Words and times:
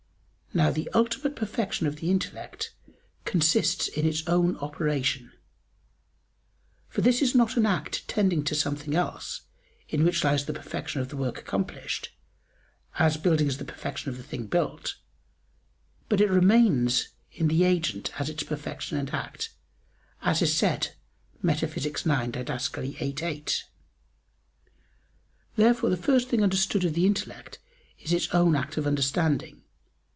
Now 0.53 0.69
the 0.69 0.89
ultimate 0.93 1.37
perfection 1.37 1.87
of 1.87 1.95
the 1.95 2.11
intellect 2.11 2.73
consists 3.23 3.87
in 3.87 4.05
its 4.05 4.27
own 4.27 4.57
operation: 4.57 5.31
for 6.89 6.99
this 6.99 7.21
is 7.21 7.33
not 7.33 7.55
an 7.55 7.65
act 7.65 8.05
tending 8.09 8.43
to 8.43 8.53
something 8.53 8.93
else 8.93 9.43
in 9.87 10.03
which 10.03 10.25
lies 10.25 10.43
the 10.43 10.51
perfection 10.53 10.99
of 10.99 11.07
the 11.07 11.15
work 11.15 11.37
accomplished, 11.37 12.13
as 12.99 13.15
building 13.15 13.47
is 13.47 13.59
the 13.59 13.63
perfection 13.63 14.09
of 14.11 14.17
the 14.17 14.23
thing 14.23 14.45
built; 14.47 14.97
but 16.09 16.19
it 16.19 16.29
remains 16.29 17.07
in 17.31 17.47
the 17.47 17.63
agent 17.63 18.11
as 18.19 18.29
its 18.29 18.43
perfection 18.43 18.97
and 18.97 19.11
act, 19.11 19.51
as 20.21 20.41
is 20.41 20.53
said 20.53 20.89
Metaph. 21.41 21.77
ix, 21.85 22.03
Did. 22.03 22.61
viii, 22.75 23.15
8. 23.23 23.63
Therefore 25.55 25.89
the 25.89 25.95
first 25.95 26.27
thing 26.27 26.43
understood 26.43 26.83
of 26.83 26.93
the 26.93 27.05
intellect 27.05 27.59
is 27.99 28.11
its 28.11 28.27
own 28.33 28.57
act 28.57 28.75
of 28.75 28.85
understanding. 28.85 29.57